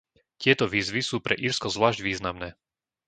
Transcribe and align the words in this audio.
Tieto 0.41 0.65
výzvy 0.73 1.01
sú 1.09 1.17
pre 1.25 1.35
Írsko 1.45 1.67
zvlášť 1.75 1.99
významné. 2.09 2.49